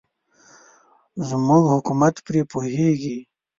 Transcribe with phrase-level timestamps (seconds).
[1.29, 3.17] زموږ حکومت پرې پوهېږي.